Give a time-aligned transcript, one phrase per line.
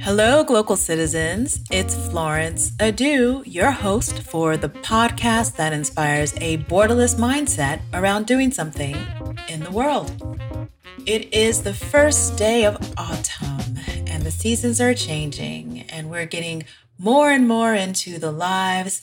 [0.00, 1.60] Hello, global citizens.
[1.70, 8.50] It's Florence Adu, your host for the podcast that inspires a borderless mindset around doing
[8.50, 8.96] something
[9.48, 10.12] in the world.
[11.06, 16.64] It is the first day of autumn, and the seasons are changing, and we're getting
[16.98, 19.02] more and more into the lives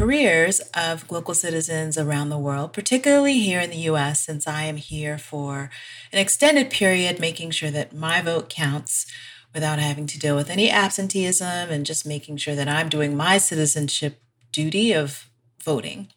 [0.00, 4.76] careers of global citizens around the world, particularly here in the US, since I am
[4.76, 5.68] here for
[6.10, 9.04] an extended period, making sure that my vote counts
[9.52, 13.36] without having to deal with any absenteeism and just making sure that I'm doing my
[13.36, 14.22] citizenship
[14.52, 15.28] duty of
[15.62, 16.08] voting.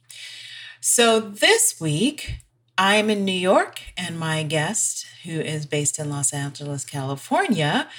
[0.80, 2.36] So this week,
[2.78, 7.90] I'm in New York, and my guest, who is based in Los Angeles, California,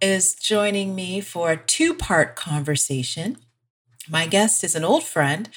[0.00, 3.36] is joining me for a two part conversation.
[4.10, 5.48] My guest is an old friend.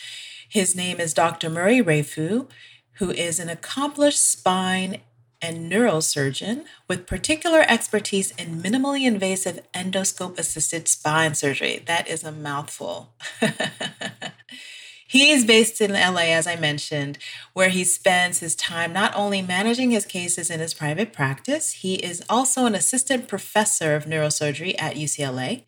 [0.48, 1.50] His name is Dr.
[1.50, 2.50] Murray Rayfu,
[2.94, 5.02] who is an accomplished spine
[5.42, 11.82] and neurosurgeon with particular expertise in minimally invasive endoscope assisted spine surgery.
[11.86, 13.14] That is a mouthful.
[15.08, 17.18] He's based in LA, as I mentioned,
[17.52, 21.96] where he spends his time not only managing his cases in his private practice, he
[21.96, 25.64] is also an assistant professor of neurosurgery at UCLA.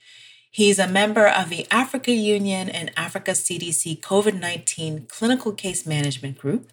[0.55, 6.37] He's a member of the Africa Union and Africa CDC COVID 19 Clinical Case Management
[6.37, 6.71] Group,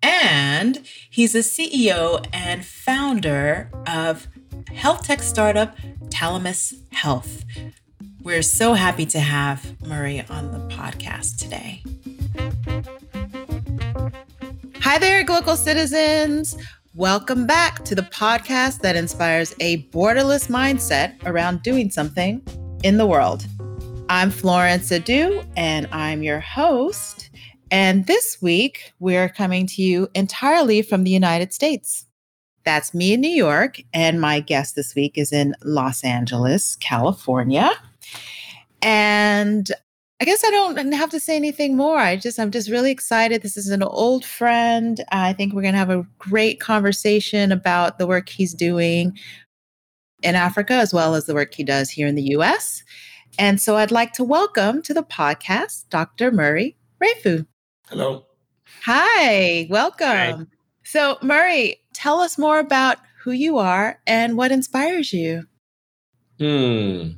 [0.00, 4.28] and he's a CEO and founder of
[4.72, 5.76] health tech startup
[6.10, 7.44] Talamus Health.
[8.22, 11.82] We're so happy to have Murray on the podcast today.
[14.82, 16.56] Hi there, global citizens.
[16.94, 22.42] Welcome back to the podcast that inspires a borderless mindset around doing something
[22.82, 23.44] in the world.
[24.08, 27.30] I'm Florence Adu, and I'm your host.
[27.70, 32.06] And this week, we're coming to you entirely from the United States.
[32.64, 37.70] That's me in New York, and my guest this week is in Los Angeles, California.
[38.80, 39.70] And
[40.20, 41.98] I guess I don't have to say anything more.
[41.98, 43.42] I just, I'm just really excited.
[43.42, 45.02] This is an old friend.
[45.10, 49.16] I think we're going to have a great conversation about the work he's doing
[50.22, 52.82] in Africa as well as the work he does here in the US.
[53.38, 56.30] And so I'd like to welcome to the podcast Dr.
[56.30, 57.46] Murray Rayfu.
[57.88, 58.24] Hello.
[58.84, 60.06] Hi, welcome.
[60.06, 60.46] Hi.
[60.84, 65.44] So, Murray, tell us more about who you are and what inspires you.
[66.38, 67.10] Hmm.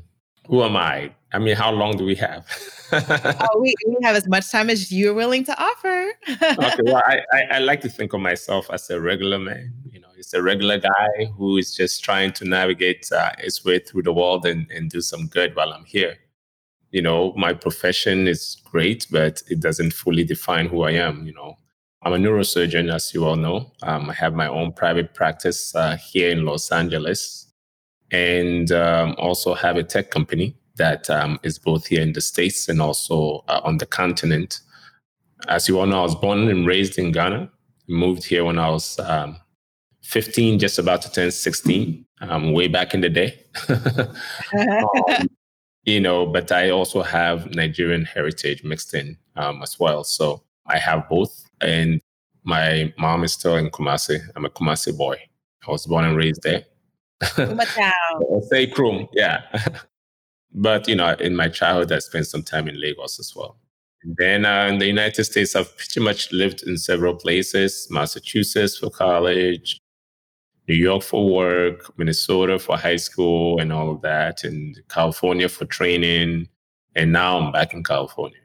[0.46, 1.12] Who am I?
[1.32, 2.44] I mean, how long do we have?
[2.92, 6.12] oh, we, we have as much time as you're willing to offer.
[6.28, 9.72] okay, well, I, I, I, like to think of myself as a regular man.
[10.20, 14.12] It's a regular guy who is just trying to navigate uh, his way through the
[14.12, 16.16] world and, and do some good while I'm here
[16.90, 21.26] you know, my profession is great, but it doesn't fully define who I am.
[21.26, 21.58] You know,
[22.02, 23.72] I'm a neurosurgeon, as you all know.
[23.82, 27.46] Um, I have my own private practice uh, here in Los Angeles,
[28.10, 32.68] and um, also have a tech company that um, is both here in the states
[32.68, 34.60] and also uh, on the continent.
[35.48, 37.50] As you all know, I was born and raised in Ghana.
[37.88, 39.36] Moved here when I was um,
[40.10, 43.40] 15, just about to turn 16, um, way back in the day.
[43.68, 45.28] um,
[45.84, 50.02] you know, but I also have Nigerian heritage mixed in um, as well.
[50.02, 51.44] So I have both.
[51.60, 52.00] And
[52.42, 54.20] my mom is still in Kumasi.
[54.34, 55.16] I'm a Kumasi boy.
[55.66, 56.64] I was born and raised there.
[57.22, 59.42] Say Krum, yeah.
[60.52, 63.58] but, you know, in my childhood, I spent some time in Lagos as well.
[64.02, 68.90] Then uh, in the United States, I've pretty much lived in several places Massachusetts for
[68.90, 69.78] college,
[70.70, 75.64] New York for work, Minnesota for high school and all of that, and California for
[75.64, 76.48] training.
[76.94, 78.38] And now I'm back in California.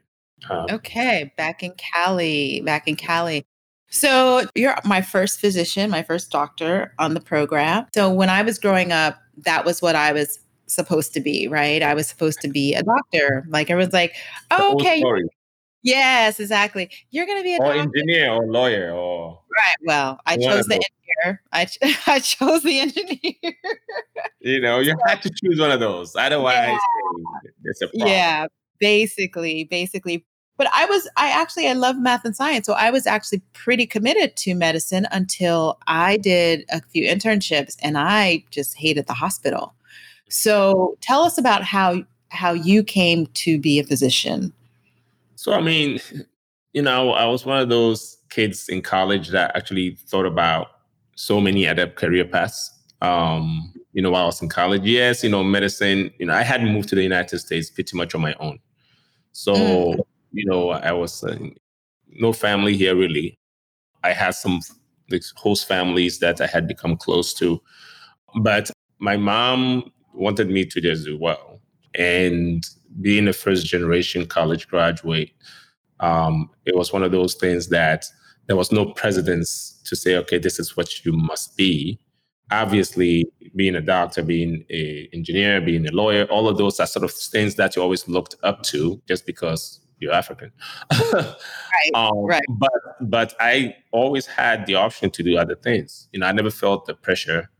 [0.50, 3.46] Um, okay, back in Cali, back in Cali.
[3.90, 7.86] So you're my first physician, my first doctor on the program.
[7.94, 11.80] So when I was growing up, that was what I was supposed to be, right?
[11.80, 13.46] I was supposed to be a doctor.
[13.48, 14.14] Like everyone's like,
[14.50, 15.00] oh, okay.
[15.84, 16.90] Yes, exactly.
[17.12, 17.78] You're going to be a or doctor.
[17.82, 19.76] engineer or lawyer or right.
[19.84, 21.42] Well, I chose the engineer.
[21.52, 21.66] I
[22.06, 23.54] I chose the engineer.
[24.40, 26.14] you know, you have to choose one of those.
[26.16, 27.50] Otherwise, yeah.
[27.64, 28.08] it's a problem.
[28.08, 28.46] Yeah,
[28.78, 30.24] basically, basically.
[30.58, 32.64] But I was, I actually, I love math and science.
[32.64, 37.98] So I was actually pretty committed to medicine until I did a few internships and
[37.98, 39.74] I just hated the hospital.
[40.30, 44.52] So tell us about how how you came to be a physician.
[45.36, 46.00] So, I mean,
[46.72, 50.68] you know, I was one of those kids in college that actually thought about
[51.14, 52.70] so many other career paths.
[53.00, 56.42] Um, you know, while I was in college, yes, you know, medicine, you know, I
[56.42, 58.58] hadn't moved to the United States pretty much on my own.
[59.32, 59.98] So, mm.
[60.32, 61.38] you know, I was uh,
[62.08, 63.38] no family here really.
[64.02, 64.60] I had some
[65.10, 67.60] like, host families that I had become close to.
[68.40, 71.60] But my mom wanted me to just do well.
[71.94, 72.64] And
[73.00, 75.30] being a first generation college graduate,
[76.00, 78.04] um, it was one of those things that
[78.46, 81.98] there was no precedence to say, okay, this is what you must be.
[82.52, 83.26] Obviously,
[83.56, 87.12] being a doctor, being an engineer, being a lawyer, all of those are sort of
[87.12, 90.52] things that you always looked up to just because you're African.
[91.12, 91.34] right.
[91.94, 92.42] Um, right.
[92.50, 92.70] But
[93.00, 96.08] but I always had the option to do other things.
[96.12, 97.50] You know, I never felt the pressure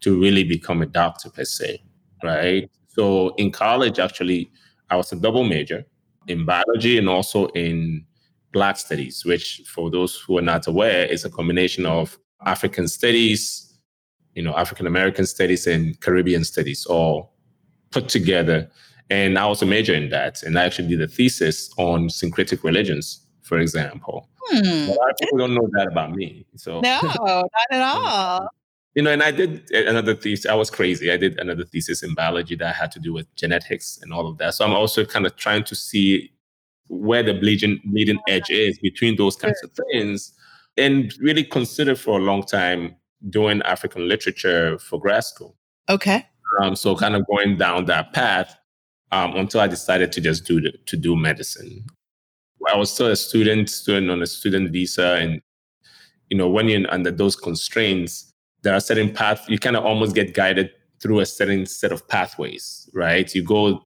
[0.00, 1.82] to really become a doctor per se.
[2.22, 2.68] Right.
[2.88, 4.50] So in college, actually,
[4.90, 5.84] I was a double major
[6.28, 8.04] in biology and also in
[8.52, 13.76] Black studies, which, for those who are not aware, is a combination of African studies,
[14.34, 17.34] you know, African American studies, and Caribbean studies, all
[17.90, 18.70] put together.
[19.10, 20.42] And I was a major in that.
[20.42, 24.28] And I actually did a thesis on syncretic religions, for example.
[24.46, 24.90] Hmm.
[24.90, 26.46] A lot of people don't know that about me.
[26.56, 28.48] So no, not at all
[28.94, 30.46] you know, and I did another thesis.
[30.46, 31.10] I was crazy.
[31.10, 34.38] I did another thesis in biology that had to do with genetics and all of
[34.38, 34.54] that.
[34.54, 36.30] So I'm also kind of trying to see
[36.88, 40.32] where the bleeding bleeding edge is between those kinds of things,
[40.76, 42.94] and really consider for a long time
[43.30, 45.56] doing African literature for grad school.
[45.88, 46.26] Okay.
[46.60, 48.56] Um, so kind of going down that path
[49.10, 51.84] um, until I decided to just do the, to do medicine.
[52.72, 55.40] I was still a student, student on a student visa, and
[56.30, 58.33] you know, when you're under those constraints
[58.64, 60.70] there are certain paths you kind of almost get guided
[61.00, 63.32] through a certain set of pathways, right?
[63.34, 63.84] You go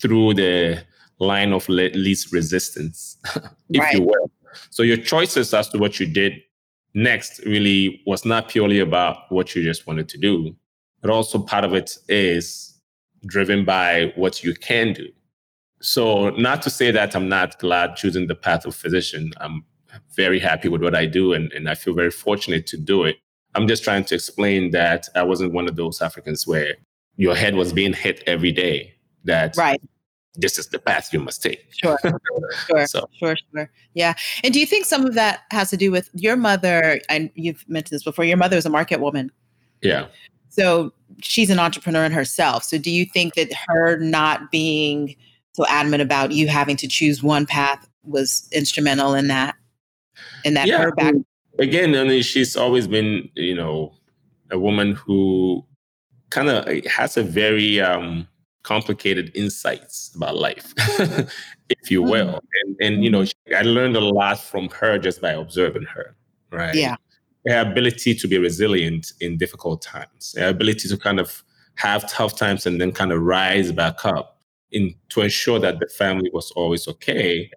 [0.00, 0.84] through the
[1.18, 3.16] line of least resistance,
[3.70, 3.94] if right.
[3.94, 4.30] you will.
[4.70, 6.34] So your choices as to what you did
[6.94, 10.54] next really was not purely about what you just wanted to do,
[11.00, 12.78] but also part of it is
[13.26, 15.08] driven by what you can do.
[15.82, 19.32] So, not to say that I'm not glad choosing the path of physician.
[19.40, 19.64] I'm
[20.14, 23.16] very happy with what I do and, and I feel very fortunate to do it.
[23.54, 26.76] I'm just trying to explain that I wasn't one of those Africans where
[27.16, 28.94] your head was being hit every day.
[29.24, 29.80] That right.
[30.36, 31.66] This is the path you must take.
[31.70, 31.98] Sure,
[32.68, 33.08] sure, so.
[33.18, 33.70] sure, sure.
[33.94, 34.14] Yeah.
[34.44, 37.00] And do you think some of that has to do with your mother?
[37.08, 38.24] And you've mentioned this before.
[38.24, 39.32] Your mother is a market woman.
[39.82, 40.06] Yeah.
[40.48, 42.62] So she's an entrepreneur in herself.
[42.62, 45.16] So do you think that her not being
[45.54, 49.56] so adamant about you having to choose one path was instrumental in that?
[50.44, 51.14] In that yeah, her back
[51.60, 53.92] again, I mean, she's always been, you know,
[54.50, 55.64] a woman who
[56.30, 58.26] kind of has a very um,
[58.62, 60.74] complicated insights about life,
[61.68, 62.34] if you will.
[62.34, 62.40] Mm.
[62.62, 63.54] And, and, you know, mm-hmm.
[63.54, 66.16] I learned a lot from her just by observing her,
[66.50, 66.74] right?
[66.74, 66.96] Yeah.
[67.46, 71.42] Her ability to be resilient in difficult times, her ability to kind of
[71.76, 74.42] have tough times and then kind of rise back up
[74.72, 77.50] in to ensure that the family was always okay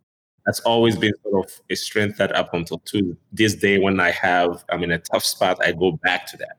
[0.45, 4.11] that's always been sort of a strength that up until to this day when I
[4.11, 6.57] have I'm in a tough spot, I go back to that.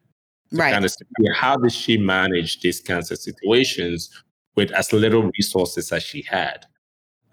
[0.50, 0.72] To right.
[0.72, 1.04] Kind of see
[1.34, 4.10] how does she manage these kinds of situations
[4.56, 6.66] with as little resources as she had?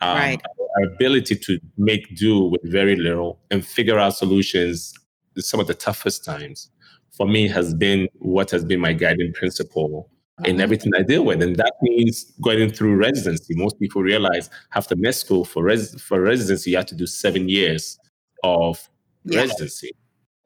[0.02, 0.42] Um, right.
[0.78, 4.94] Our ability to make do with very little and figure out solutions
[5.36, 6.70] in some of the toughest times
[7.12, 10.10] for me has been what has been my guiding principle
[10.46, 10.62] in mm-hmm.
[10.62, 11.42] everything I deal with.
[11.42, 13.56] And that means going through residency.
[13.56, 17.50] Most people realize after med school for, res- for residency, you have to do seven
[17.50, 18.00] years
[18.44, 18.90] of
[19.26, 19.42] yeah.
[19.42, 19.92] residency.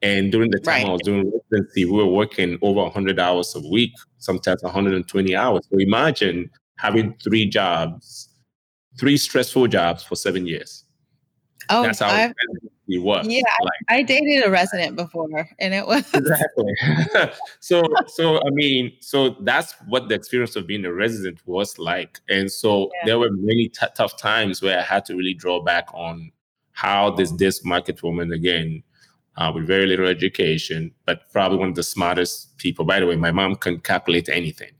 [0.02, 0.90] And during the time right.
[0.90, 5.66] I was doing residency, we were working over 100 hours a week, sometimes 120 hours.
[5.72, 8.30] So imagine having three jobs,
[9.00, 10.84] three stressful jobs for seven years.
[11.70, 12.34] Oh, that's how I've,
[12.88, 13.28] he was.
[13.28, 16.74] Yeah, like, I dated a resident before, and it was exactly.
[17.60, 22.20] so, so I mean, so that's what the experience of being a resident was like,
[22.30, 23.06] and so yeah.
[23.06, 26.32] there were many t- tough times where I had to really draw back on
[26.74, 28.84] how this this market woman again.
[29.38, 32.86] Uh, with very little education, but probably one of the smartest people.
[32.86, 34.72] By the way, my mom can calculate anything.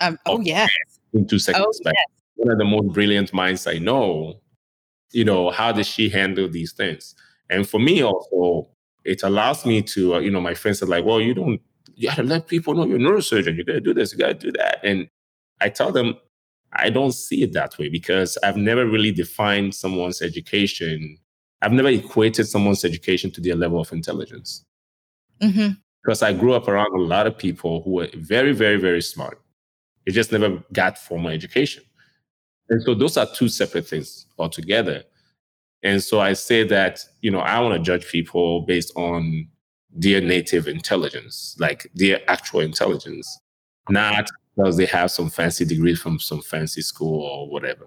[0.00, 0.68] Um, oh, yes.
[1.12, 1.80] In two seconds.
[1.86, 2.04] Oh, yes.
[2.34, 4.40] One of the most brilliant minds I know
[5.14, 7.14] you know, how does she handle these things?
[7.50, 8.68] And for me also,
[9.04, 11.60] it allows me to, uh, you know, my friends are like, well, you don't,
[11.94, 13.56] you gotta let people know you're a neurosurgeon.
[13.56, 14.80] You gotta do this, you gotta do that.
[14.82, 15.08] And
[15.60, 16.14] I tell them,
[16.72, 21.18] I don't see it that way because I've never really defined someone's education.
[21.62, 24.64] I've never equated someone's education to their level of intelligence.
[25.40, 25.74] Mm-hmm.
[26.02, 29.40] Because I grew up around a lot of people who were very, very, very smart.
[30.04, 31.84] They just never got formal education.
[32.68, 35.04] And so those are two separate things altogether.
[35.84, 39.46] And so I say that, you know, I want to judge people based on
[39.90, 43.38] their native intelligence, like their actual intelligence,
[43.88, 47.86] not because they have some fancy degree from some fancy school or whatever,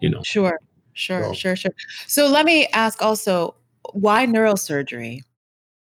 [0.00, 0.22] you know.
[0.22, 0.58] Sure,
[0.94, 1.72] sure, so, sure, sure.
[2.06, 3.54] So let me ask also,
[3.92, 5.20] why neurosurgery?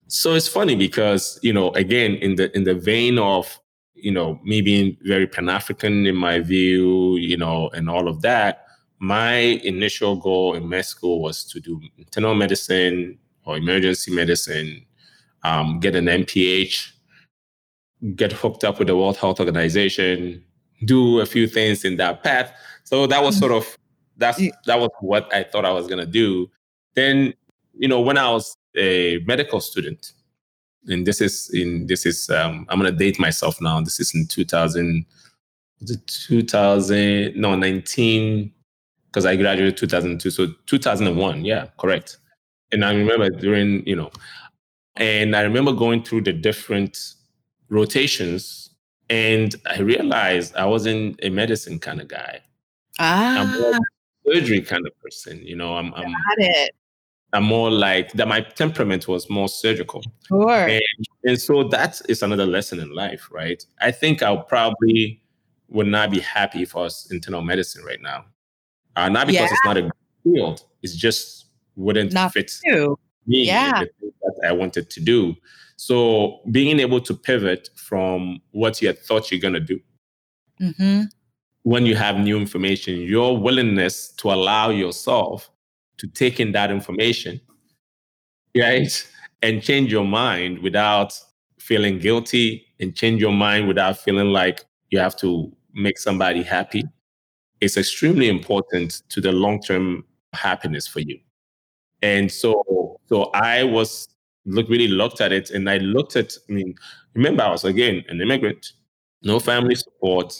[0.07, 3.59] So it's funny because, you know, again, in the in the vein of
[4.01, 8.21] you know, me being very Pan African in my view, you know, and all of
[8.21, 8.65] that,
[9.01, 14.85] my initial goal in med school was to do internal medicine or emergency medicine,
[15.43, 16.91] um, get an MPH,
[18.15, 20.43] get hooked up with the World Health Organization,
[20.85, 22.53] do a few things in that path.
[22.83, 23.75] So that was sort of
[24.17, 26.51] that's that was what I thought I was gonna do.
[26.93, 27.33] Then,
[27.73, 30.13] you know, when I was a medical student,
[30.85, 33.81] and this is in this is um, I'm gonna date myself now.
[33.81, 35.07] This is in 2000,
[36.05, 38.53] 2000 no 19
[39.11, 40.29] because I graduated 2002.
[40.31, 42.17] So 2001, yeah, correct.
[42.71, 44.11] And I remember during, you know,
[44.95, 46.97] and I remember going through the different
[47.69, 48.69] rotations
[49.09, 52.39] and I realized I wasn't a medicine kind of guy.
[52.99, 53.41] Ah.
[53.41, 53.79] I'm more
[54.25, 55.41] surgery kind of person.
[55.43, 56.71] You know, I'm, I'm got it.
[57.33, 58.27] I'm more like that.
[58.27, 60.01] My temperament was more surgical.
[60.27, 60.67] Sure.
[60.67, 60.81] And,
[61.23, 63.65] and so that is another lesson in life, right?
[63.81, 65.21] I think I'll probably
[65.69, 68.25] would not be happy for us internal medicine right now.
[68.95, 69.53] Uh, not because Yeah.
[69.53, 69.91] it's not a good
[70.23, 71.45] field, it's just
[71.75, 72.97] wouldn't Not fit you.
[73.25, 73.83] me Yeah.
[73.83, 75.35] that I wanted to do.
[75.77, 79.79] So being able to pivot from what you had thought you're gonna do
[80.61, 81.03] Mm-hmm.
[81.63, 85.49] when you have new information, your willingness to allow yourself
[85.97, 87.39] to take in that information,
[88.57, 89.07] right?
[89.41, 91.17] And change your mind without
[91.59, 96.83] feeling guilty and change your mind without feeling like you have to make somebody happy.
[97.61, 101.19] It's extremely important to the long-term happiness for you.
[102.01, 104.07] And so so I was
[104.45, 106.75] look really looked at it and I looked at, I mean,
[107.13, 108.73] remember I was again an immigrant,
[109.23, 110.33] no family support,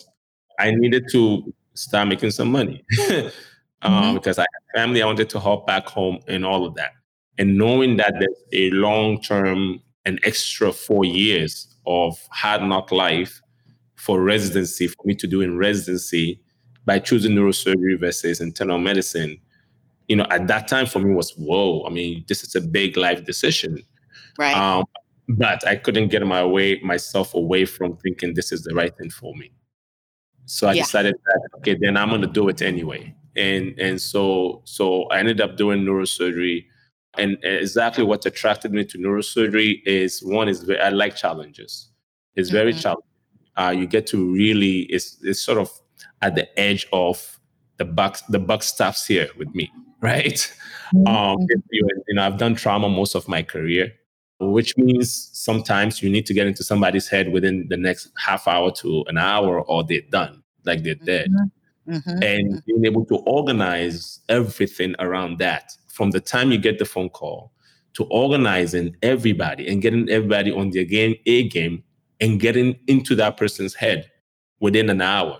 [0.60, 3.32] I needed to start making some money um,
[3.84, 4.13] Mhm.
[4.16, 6.92] because I had family I wanted to help back home and all of that.
[7.38, 13.42] And knowing that there's a long term, an extra four years of hard knock life
[13.96, 16.42] for residency, for me to do in residency
[16.85, 19.39] by choosing neurosurgery versus internal medicine,
[20.07, 22.97] you know, at that time for me was, whoa, I mean, this is a big
[22.97, 23.83] life decision.
[24.38, 24.55] Right.
[24.55, 24.85] Um,
[25.29, 29.09] but I couldn't get my way myself away from thinking this is the right thing
[29.09, 29.51] for me.
[30.45, 30.83] So I Yeah.
[30.83, 33.15] decided that okay, then I'm gonna do it anyway.
[33.38, 36.65] And and so so I ended up doing neurosurgery.
[37.17, 41.89] And exactly what attracted me to neurosurgery is one is I like challenges.
[42.35, 42.81] It's very Mhm.
[42.81, 43.07] challenging.
[43.57, 45.69] Uh, you get to really it's it's sort of
[46.22, 47.40] at the edge of
[47.78, 50.54] the buck the buck stops here with me, right?
[51.08, 51.48] Um, Mhm.
[51.72, 51.84] you
[52.16, 53.92] know, I've done trauma most of my career,
[54.40, 58.72] which means sometimes you need to get into somebody's head within the next half hour
[58.74, 61.30] to an hour, or they're done, like they're dead.
[61.88, 62.24] Mhm.
[62.24, 67.10] And being able to organize everything around that from the time you get the phone
[67.10, 67.51] call
[67.94, 71.84] to organizing everybody and getting everybody on their game, A game,
[72.22, 74.10] and getting into that person's head
[74.60, 75.40] within an hour,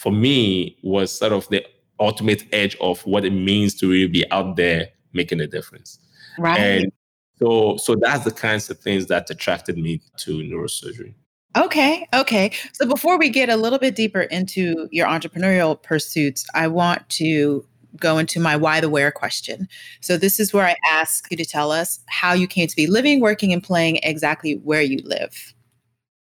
[0.00, 1.62] for me, was sort of the
[2.00, 5.98] ultimate edge of what it means to really be out there making a difference.
[6.38, 6.58] Right.
[6.58, 6.92] And
[7.38, 11.12] so, so that's the kinds of things that attracted me to neurosurgery.
[11.54, 12.50] Okay, okay.
[12.72, 17.66] So before we get a little bit deeper into your entrepreneurial pursuits, I want to
[17.98, 19.68] go into my why the where question.
[20.00, 22.86] So this is where I ask you to tell us how you came to be
[22.86, 25.52] living, working, and playing exactly where you live.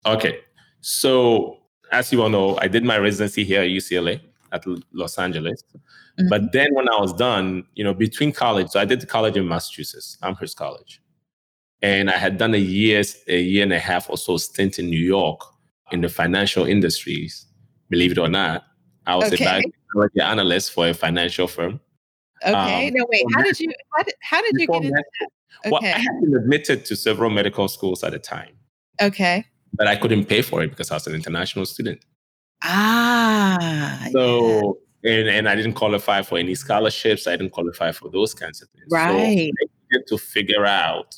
[0.08, 0.40] Okay.
[0.82, 1.59] So,
[1.92, 5.64] as you all know, I did my residency here at UCLA at Los Angeles.
[6.20, 6.30] Mhm.
[6.30, 9.38] But then when I was done, you know, between college, so I did the college
[9.38, 11.02] in Massachusetts, Amherst College.
[11.82, 14.90] And I had done a year, a year and a half or so stint in
[14.90, 15.42] New York
[15.92, 17.46] in the financial industries,
[17.90, 18.66] believe it or not.
[19.08, 19.46] I was Okay.
[19.46, 21.80] a biotechnology analyst for a financial firm.
[22.46, 22.88] Okay.
[22.88, 23.24] Um, no, wait.
[23.36, 23.72] How did you?
[23.96, 25.04] How did, how did you get into?
[25.66, 28.54] Okay, Well, I had been admitted to several medical schools at the time,
[29.02, 29.46] Okay.
[29.74, 32.04] But I couldn't pay for it because I was an international student.
[32.64, 34.08] Ah.
[34.12, 37.28] So and and I didn't qualify for any scholarships.
[37.28, 38.88] I didn't qualify for those kinds of things.
[38.90, 39.36] So I Right.
[39.92, 41.16] needed to figure out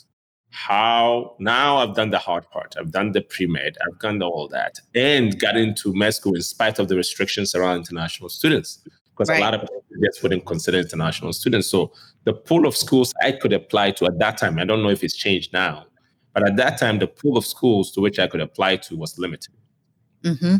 [0.51, 2.75] how now I've done the hard part.
[2.77, 6.77] I've done the pre-med, I've done all that, and got into med school in spite
[6.77, 8.79] of the restrictions around international students.
[9.11, 9.39] Because Right.
[9.39, 11.67] a lot of people just wouldn't consider international students.
[11.67, 11.93] So
[12.25, 15.03] the pool of schools I could apply to at that time, I don't know if
[15.03, 15.85] it's changed now,
[16.33, 19.17] but at that time, the pool of schools to which I could apply to was
[19.17, 19.53] limited.
[20.23, 20.57] hmm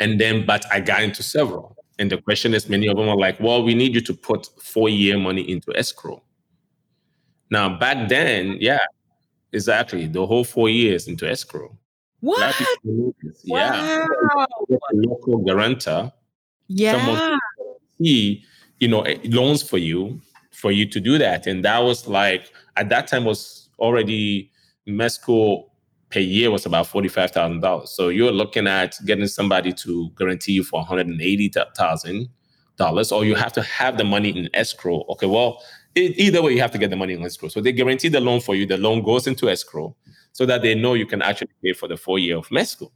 [0.00, 1.76] And then, but I got into several.
[1.98, 4.48] And the question is, many of them are like, well, we need you to put
[4.60, 6.22] four year money into escrow.
[7.50, 8.80] Now, back then, yeah,
[9.52, 10.06] exactly.
[10.08, 11.76] The whole four years into escrow.
[12.20, 12.48] What?
[12.48, 14.06] of people know this, Yeah.
[14.28, 14.46] Wow.
[14.92, 16.10] Local guarantor,
[16.68, 17.36] Yeah.
[17.98, 18.42] he,
[18.80, 20.20] you know, eh, loans for you,
[20.50, 21.46] for you to do that.
[21.46, 24.50] And that was like, at that time was already
[24.86, 25.70] med school
[26.10, 27.88] per year was about $45,000.
[27.88, 33.62] So you're looking at getting somebody to guarantee you for $180,000 or you have to
[33.62, 35.04] have the money in escrow.
[35.10, 35.62] Okay, well,
[35.94, 37.48] it, either way, you have to get the money in escrow.
[37.48, 38.66] So they guarantee the loan for you.
[38.66, 39.96] The loan goes into escrow
[40.32, 42.92] so that they know you can actually pay for the full year of med school.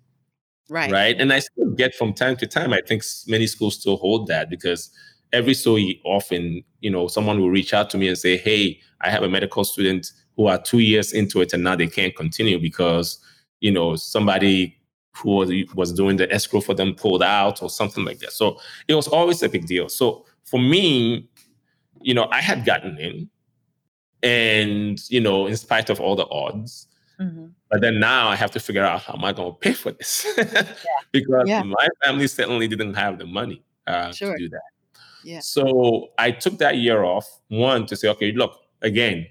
[0.69, 0.91] Right.
[0.91, 1.19] Right.
[1.19, 4.51] And I still get from time to time, I think many schools still hold that
[4.51, 4.91] because
[5.33, 9.11] every so often, you know, someone will reach out to me and say, Hey, I
[9.11, 12.61] have a medical student who are two years into it and now they can't continue
[12.61, 13.19] because,
[13.59, 14.79] you know, somebody
[15.17, 18.31] who was, was doing the escrow for them pulled out or something like that.
[18.31, 19.89] So it was always a big deal.
[19.89, 21.29] So for me,
[22.01, 23.29] you know, I had gotten in
[24.23, 26.87] and, you know, in spite of all the odds,
[27.21, 27.47] mm-hmm.
[27.69, 29.91] but then now I have to figure out how am I going to pay for
[29.91, 30.25] this?
[30.39, 30.63] yeah.
[31.13, 31.65] because yeah.
[31.65, 34.37] my family certainly didn't have the money uh, sure.
[34.37, 34.63] to do that.
[35.25, 35.41] Yeah.
[35.41, 39.27] So I took that year off, one, to say, okay, look, again,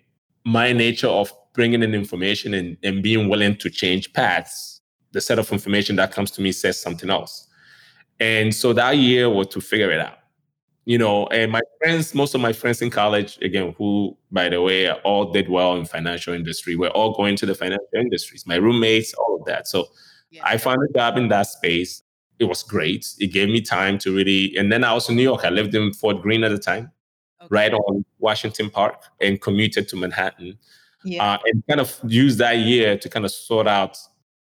[0.48, 5.40] my nature of bringing in information and, and being willing to change paths, the set
[5.40, 7.48] of information that comes to me says something else.
[8.20, 10.18] And so that year was to figure it out
[10.88, 14.62] you know, and my friends, most of my friends in college, again, who, by the
[14.62, 18.48] way, all did well in financial industry, we're all going to the financial industries.
[18.48, 19.68] My roommates, all of that.
[19.68, 19.88] So
[20.32, 20.44] yeah.
[20.46, 22.04] I found a job in that space.
[22.40, 23.06] It was great.
[23.20, 25.44] It gave me time to really, and then I was in New York.
[25.44, 26.90] I lived in Fort Greene at the time,
[27.48, 27.56] okay.
[27.56, 30.58] right on Washington Park, and commuted to Manhattan.
[31.04, 31.24] Yeah.
[31.24, 33.98] Uh, and kind of used that year to kind of sort out,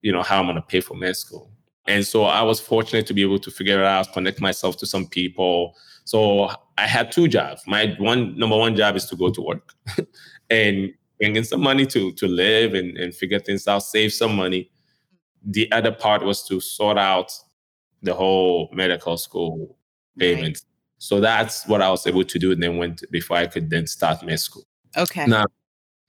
[0.01, 1.51] you know, how I'm going to pay for med school.
[1.87, 4.85] And so I was fortunate to be able to figure it out, connect myself to
[4.85, 5.75] some people,
[6.09, 7.61] so I had two jobs.
[7.67, 9.73] My one number one job is to go to work
[10.49, 14.35] and bring in some money to to live and, and figure things out, save some
[14.35, 14.71] money.
[15.45, 17.31] The other part was to sort out
[18.01, 19.77] the whole medical school
[20.17, 20.65] payments.
[20.99, 22.51] So that's what I was able to do.
[22.51, 24.63] And then went before I could then start med school.
[24.95, 25.25] Okay.
[25.25, 25.45] Now,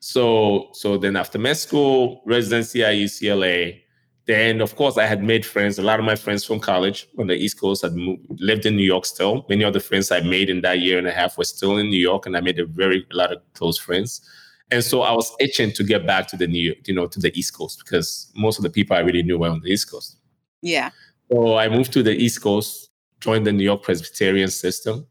[0.00, 3.80] so so then after med school, residency at UCLA,
[4.26, 5.78] then, of course, I had made friends.
[5.78, 8.76] A lot of my friends from college on the East Coast had moved, lived in
[8.76, 9.44] New York still.
[9.48, 11.88] Many of the friends I made in that year and a half were still in
[11.88, 14.20] New York, and I made a very a lot of close friends.
[14.70, 17.36] And so I was itching to get back to the New, you know, to the
[17.36, 20.16] East Coast because most of the people I really knew were on the East Coast.
[20.62, 20.90] Yeah.
[21.32, 22.89] So I moved to the East Coast,
[23.20, 25.06] joined the New York Presbyterian system,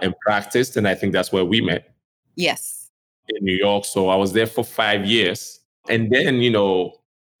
[0.00, 0.76] and practiced.
[0.76, 1.94] And I think that's where we met.
[2.36, 2.90] Yes.
[3.28, 3.84] In New York.
[3.84, 5.60] So I was there for five years.
[5.88, 6.94] And then, you know,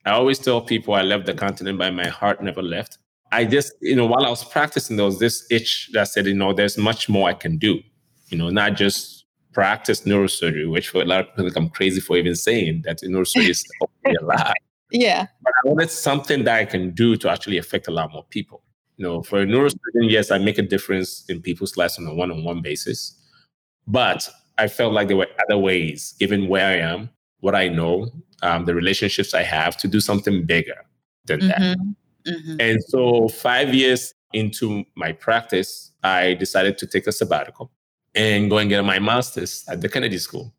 [0.06, 2.98] I always tell people I left the continent, but my heart never left.
[3.32, 6.34] I just, you know, while I was practicing, there was this itch that said, you
[6.34, 7.80] know, there's much more I can do.
[8.28, 12.00] You know, not just practice neurosurgery, which for a lot of people, like I'm crazy
[12.00, 13.64] for even saying that neurosurgery is
[14.06, 14.54] a lot.
[14.90, 15.26] Yeah.
[15.42, 18.62] But I wanted something that I can do to actually affect a lot more people.
[19.00, 22.12] You know, for a neurosurgeon, yes, I make a difference in people's lives on a
[22.12, 23.18] one-on-one basis.
[23.86, 27.08] But I felt like there were other ways, given where I am,
[27.38, 28.10] what I know,
[28.42, 30.84] um, the relationships I have to do something bigger
[31.24, 31.48] than mm-hmm.
[31.48, 31.78] that.
[32.26, 32.56] Mm-hmm.
[32.60, 37.72] And so, five years into my practice, I decided to take a sabbatical
[38.14, 40.52] and go and get my master's at the Kennedy School.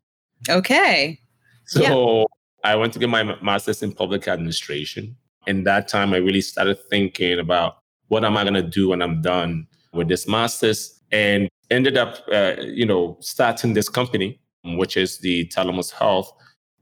[0.48, 1.20] Okay.
[1.66, 2.24] So, yeah.
[2.72, 5.16] I went to get my master's in public administration.
[5.46, 7.81] And that time, I really started thinking about
[8.12, 12.18] what am I going to do when I'm done with this master's, and ended up,
[12.30, 16.30] uh, you know, starting this company, which is the Talamus Health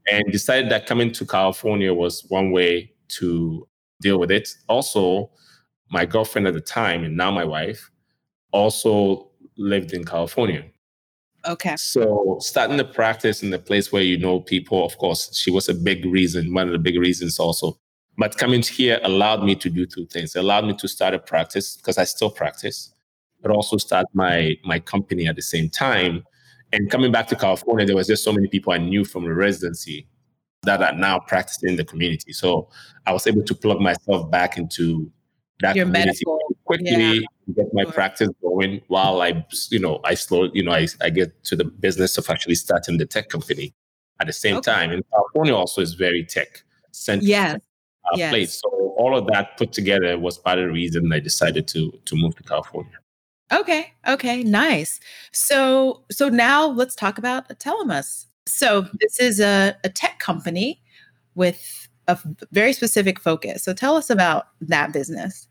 [0.09, 3.67] and decided that coming to California was one way to
[4.01, 4.49] deal with it.
[4.67, 5.31] Also,
[5.89, 7.89] my girlfriend at the time, and now my wife,
[8.51, 10.65] also lived in California.
[11.47, 11.75] Okay.
[11.75, 15.69] So starting the practice in the place where you know people, of course, she was
[15.69, 17.77] a big reason, one of the big reasons also.
[18.17, 20.35] But coming here allowed me to do two things.
[20.35, 22.93] It allowed me to start a practice because I still practice,
[23.41, 26.23] but also start my my company at the same time
[26.73, 29.33] and coming back to California, there was just so many people I knew from the
[29.33, 30.07] residency
[30.63, 32.33] that are now practicing in the community.
[32.33, 32.69] So
[33.05, 35.11] I was able to plug myself back into
[35.59, 37.53] that Your community medical, quickly, yeah.
[37.55, 37.91] get my sure.
[37.91, 41.65] practice going while I, you know, I slow, you know, I, I get to the
[41.65, 43.73] business of actually starting the tech company
[44.19, 44.71] at the same okay.
[44.71, 44.91] time.
[44.91, 47.29] And California also is very tech centric.
[47.29, 47.59] Yes.
[48.11, 48.31] Uh, yes.
[48.31, 48.61] Place.
[48.61, 52.15] So all of that put together was part of the reason I decided to to
[52.15, 52.97] move to California.
[53.51, 53.93] Okay.
[54.07, 54.43] Okay.
[54.43, 54.99] Nice.
[55.31, 58.25] So so now let's talk about Telemus.
[58.47, 60.81] So this is a, a tech company
[61.35, 62.17] with a
[62.51, 63.63] very specific focus.
[63.63, 65.47] So tell us about that business.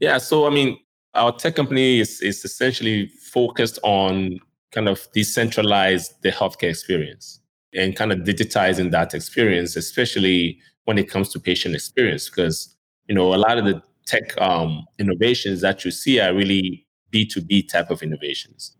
[0.00, 0.18] Yeah.
[0.18, 0.78] So I mean,
[1.14, 4.38] our tech company is is essentially focused on
[4.72, 7.40] kind of decentralize the healthcare experience
[7.72, 12.76] and kind of digitizing that experience, especially when it comes to patient experience, because
[13.08, 17.68] you know a lot of the tech um, innovations that you see are really B2B
[17.70, 18.76] type of innovations.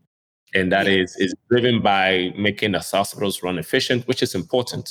[0.54, 1.02] And that yeah.
[1.02, 4.90] is is driven by making the hospitals run efficient, which is important.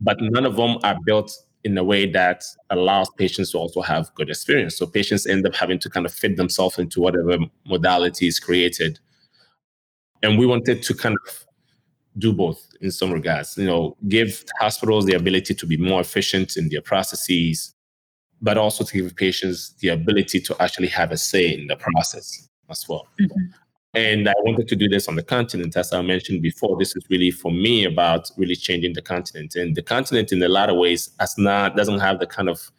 [0.00, 1.32] But none of them are built
[1.64, 4.76] in a way that allows patients to also have good experience.
[4.76, 8.98] So patients end up having to kind of fit themselves into whatever modality is created.
[10.22, 11.44] And we wanted to kind of
[12.18, 16.56] do both in some regards, you know, give hospitals the ability to be more efficient
[16.56, 17.74] in their processes,
[18.42, 22.48] but also to give patients the ability to actually have a say in the process
[22.68, 23.06] as well.
[23.20, 23.52] Mm-hmm.
[23.92, 25.76] And I wanted to do this on the continent.
[25.76, 29.56] As I mentioned before, this is really for me about really changing the continent.
[29.56, 32.70] And the continent, in a lot of ways, has not doesn't have the kind of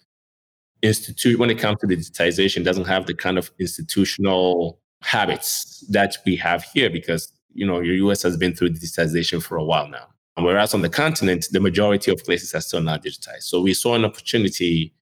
[0.81, 6.35] institute when it comes to digitization, doesn't have the kind of institutional habits that we
[6.37, 10.07] have here because you know your US has been through digitization for a while now.
[10.37, 13.43] Whereas on the continent, the majority of places are still not digitized.
[13.43, 14.93] So we saw an opportunity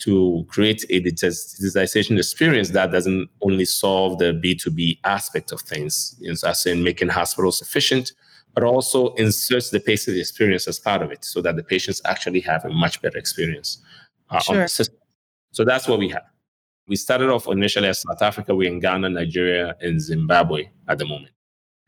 [0.00, 6.28] to create a digitization experience that doesn't only solve the B2B aspect of things, you
[6.28, 8.12] know, as in making hospitals efficient,
[8.54, 12.40] but also inserts the patient experience as part of it so that the patients actually
[12.40, 13.78] have a much better experience
[14.30, 14.56] uh, sure.
[14.56, 14.98] on the system.
[15.52, 16.24] So that's what we have.
[16.86, 21.06] We started off initially as South Africa, we're in Ghana, Nigeria, and Zimbabwe at the
[21.06, 21.30] moment.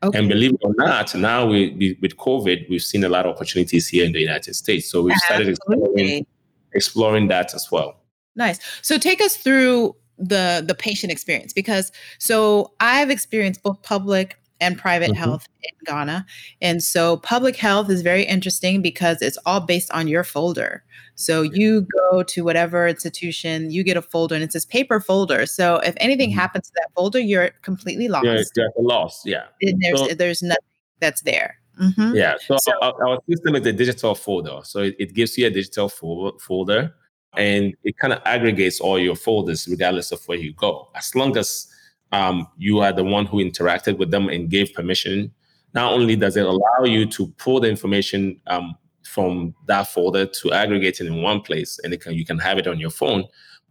[0.03, 0.19] Okay.
[0.19, 3.87] And believe it or not, now we, with COVID, we've seen a lot of opportunities
[3.87, 4.91] here in the United States.
[4.91, 6.25] So we've started exploring
[6.73, 7.97] exploring that as well.
[8.35, 8.59] Nice.
[8.83, 14.77] So take us through the the patient experience because so I've experienced both public and
[14.77, 15.23] private mm-hmm.
[15.23, 16.25] health in Ghana.
[16.61, 20.83] And so public health is very interesting because it's all based on your folder.
[21.15, 25.45] So you go to whatever institution, you get a folder and it's this paper folder.
[25.45, 26.39] So if anything mm-hmm.
[26.39, 28.25] happens to that folder, you're completely lost.
[28.55, 29.25] Yeah, lost.
[29.25, 29.43] Yeah.
[29.61, 30.63] And there's so, there's nothing
[30.99, 31.57] that's there.
[31.81, 32.15] Mm-hmm.
[32.15, 32.35] Yeah.
[32.45, 34.59] So, so our, our, system is a digital folder.
[34.63, 36.93] So it, it gives you a digital fo- folder
[37.35, 40.89] and it kind of aggregates all your folders regardless of where you go.
[40.95, 41.67] As long as
[42.11, 45.31] um, you are the one who interacted with them and gave permission,
[45.73, 50.51] not only does it allow you to pull the information um, from that folder to
[50.51, 53.25] aggregate it in one place and can, you can have it on your phone,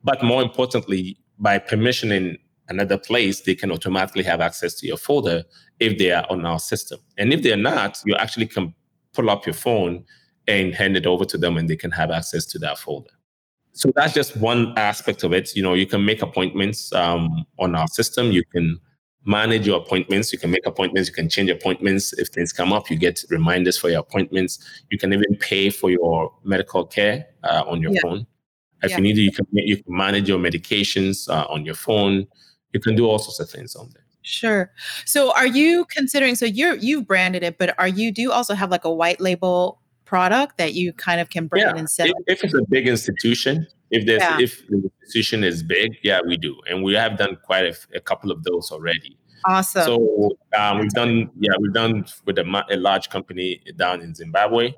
[0.04, 5.44] but more importantly, by permissioning another place, they can automatically have access to your folder
[5.78, 6.98] if they are on our system.
[7.18, 8.74] And if they're not, you actually can
[9.12, 10.04] pull up your phone
[10.48, 13.10] and hand it over to them and they can have access to that folder.
[13.76, 15.54] So that's just one aspect of it.
[15.54, 18.32] You know, you can make appointments um, on our system.
[18.32, 18.80] You can
[19.26, 20.32] manage your appointments.
[20.32, 21.10] You can make appointments.
[21.10, 22.14] You can change appointments.
[22.14, 24.58] If things come up, you get reminders for your appointments.
[24.90, 28.00] You can even pay for your medical care uh, on your yeah.
[28.02, 28.26] phone.
[28.82, 28.96] If yeah.
[28.96, 32.26] you need to, you can you can manage your medications uh, on your phone.
[32.72, 34.04] You can do all sorts of things on there.
[34.22, 34.72] Sure.
[35.04, 38.54] So are you considering so you're you've branded it, but are you do you also
[38.54, 41.78] have like a white label product that you kind of can brand yeah.
[41.78, 42.06] and sell?
[42.06, 44.38] If, if, it's a big institution, if there's yeah.
[44.40, 48.00] if the institution is big, yeah, we do, and we have done quite a, a
[48.00, 49.18] couple of those already.
[49.44, 49.84] Awesome.
[49.84, 54.72] So um, we've done yeah we've done with a, a, large company down in Zimbabwe.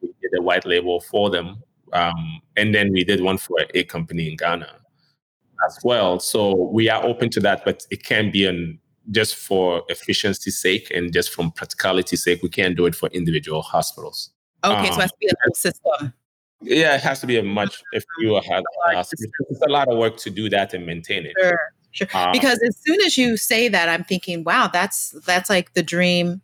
[0.00, 3.82] We did a white label for them, um, and then we did one for a
[3.84, 4.76] company in Ghana
[5.66, 6.20] as well.
[6.20, 8.78] So we are open to that, but it can be an
[9.10, 13.62] just for efficiency sake and just from practicality sake, we can't do it for individual
[13.62, 14.30] hospitals.
[14.64, 16.12] Okay, um, so it has to be a whole system.
[16.62, 20.18] Yeah, it has to be a much if you have it's a lot of work
[20.18, 21.32] to do that and maintain it.
[21.40, 21.58] Sure,
[21.92, 22.08] sure.
[22.12, 25.82] Um, because as soon as you say that, I'm thinking, wow, that's that's like the
[25.82, 26.42] dream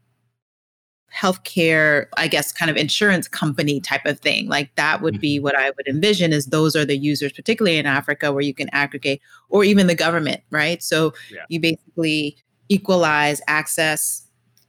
[1.15, 4.49] healthcare, I guess, kind of insurance company type of thing.
[4.49, 5.45] Like that would be mm-hmm.
[5.45, 8.69] what I would envision is those are the users, particularly in Africa where you can
[8.73, 10.83] aggregate or even the government, right?
[10.83, 11.45] So yeah.
[11.49, 12.37] you basically
[12.69, 14.26] equalize access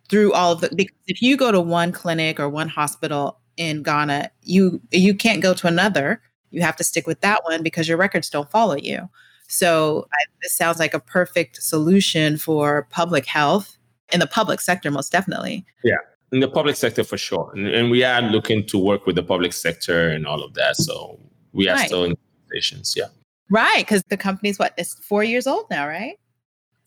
[0.10, 3.84] through all of the because if you go to one clinic or one hospital in
[3.84, 6.22] Ghana, you you can't go to another.
[6.52, 9.10] You have to stick with that one because your records don't follow you.
[9.50, 13.78] So I, this sounds like a perfect solution for public health
[14.13, 15.65] in the public sector, most definitely.
[15.84, 15.98] Yeah
[16.32, 19.24] in the public sector for sure and, and, we are looking to work with the
[19.24, 21.20] public sector and all of that so
[21.54, 21.88] we are right.
[21.88, 23.06] still in conversations yeah
[23.50, 26.17] right because the company's what it's four years old now right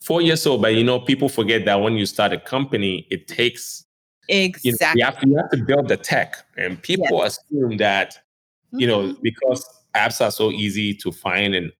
[0.01, 3.27] four years old but you know people forget that when you start a company it
[3.27, 3.85] takes
[4.27, 7.39] exactly you, know, you, have, to, you have to build the tech and people yes.
[7.49, 8.17] assume that
[8.71, 9.21] you know mm-hmm.
[9.21, 11.71] because apps are so easy to find and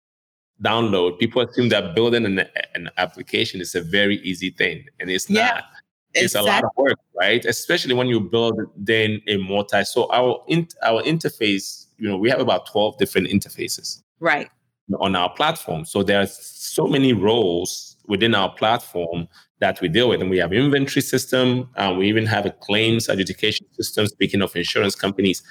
[0.64, 5.30] download people assume that building an, an application is a very easy thing and it's
[5.30, 5.48] yeah.
[5.48, 5.64] not
[6.14, 6.50] it's exactly.
[6.50, 7.46] a lot of work, right?
[7.46, 9.84] Especially when you build then a multi.
[9.84, 14.50] So our in, our interface, you know, we have about twelve different interfaces, right,
[15.00, 15.86] on our platform.
[15.86, 19.26] So there are so many roles within our platform
[19.62, 23.08] that we deal with, and we have inventory system, and we even have a claims
[23.08, 24.06] adjudication system.
[24.06, 25.42] Speaking of insurance companies,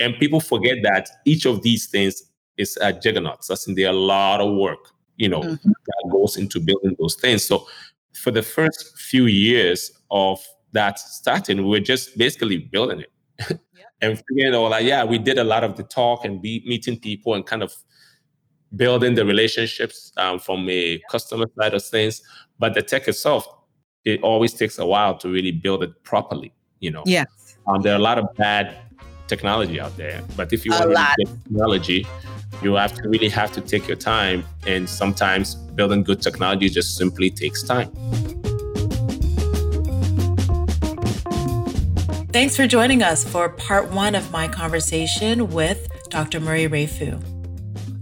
[0.00, 2.22] and people forget that each of these things
[2.56, 3.44] is a juggernaut.
[3.46, 4.78] That's in there a lot of work,
[5.16, 5.68] you know, mm-hmm.
[5.68, 7.44] that goes into building those things.
[7.44, 7.66] So
[8.14, 13.12] for the first few years of that starting, we were just basically building it.
[13.50, 13.60] yep.
[14.00, 16.98] and figuring out like, yeah, we did a lot of the talk and be meeting
[16.98, 17.74] people and kind of
[18.74, 22.22] building the relationships um, from a customer side of things.
[22.58, 23.46] But the tech itself,
[24.04, 26.52] it always takes a while to really build it properly.
[26.80, 27.56] You know, yes.
[27.66, 28.76] Um, there are a lot of bad
[29.26, 31.14] technology out there, but if you a want lot.
[31.18, 32.06] to get technology,
[32.62, 34.44] you have to really have to take your time.
[34.66, 37.90] And sometimes building good technology just simply takes time.
[42.32, 46.38] Thanks for joining us for part one of my conversation with Dr.
[46.38, 47.35] Murray Rayfu.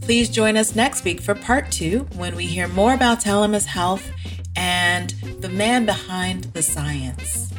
[0.05, 4.07] Please join us next week for part two when we hear more about Telemus Health
[4.55, 5.09] and
[5.41, 7.51] the man behind the science.